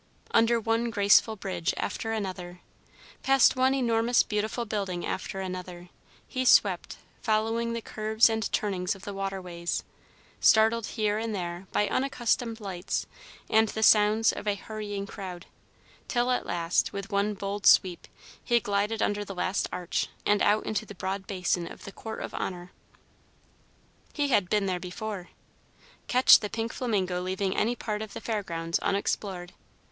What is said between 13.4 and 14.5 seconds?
and the sounds of